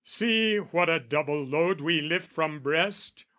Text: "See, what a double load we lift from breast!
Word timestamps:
"See, 0.03 0.57
what 0.57 0.89
a 0.89 0.99
double 0.99 1.45
load 1.45 1.79
we 1.79 2.01
lift 2.01 2.31
from 2.31 2.61
breast! 2.61 3.25